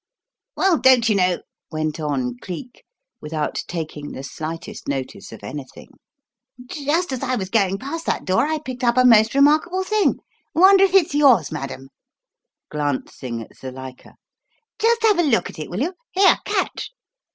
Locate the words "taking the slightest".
3.67-4.87